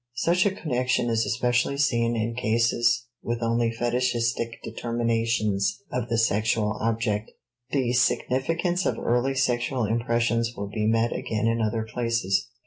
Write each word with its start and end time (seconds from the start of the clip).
Such 0.15 0.47
a 0.47 0.51
connection 0.51 1.11
is 1.11 1.27
especially 1.27 1.77
seen 1.77 2.15
in 2.15 2.33
cases 2.33 3.05
with 3.21 3.43
only 3.43 3.69
fetichistic 3.71 4.59
determinations 4.63 5.79
of 5.91 6.09
the 6.09 6.17
sexual 6.17 6.75
object. 6.81 7.29
The 7.69 7.93
significance 7.93 8.87
of 8.87 8.97
early 8.97 9.35
sexual 9.35 9.85
impressions 9.85 10.55
will 10.57 10.69
be 10.69 10.87
met 10.87 11.13
again 11.15 11.45
in 11.45 11.61
other 11.61 11.83
places. 11.83 12.47